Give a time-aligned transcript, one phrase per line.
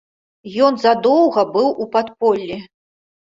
[0.67, 2.59] Ён задоўга быў у падполлі.